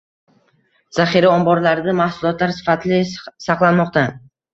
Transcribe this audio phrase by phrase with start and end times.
[0.99, 3.03] Zaxira omborlarida mahsulotlar sifatli
[3.49, 4.05] saqlanmoqda